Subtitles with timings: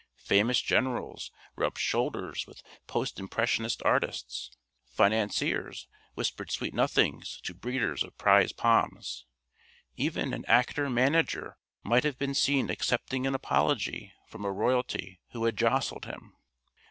[0.17, 4.49] Famous Generals rubbed shoulders with Post Impressionist Artists;
[4.87, 9.27] Financiers whispered sweet nothings to Breeders of prize Poms;
[9.95, 15.43] even an Actor Manager might have been seen accepting an apology from a Royalty who
[15.45, 16.35] had jostled him.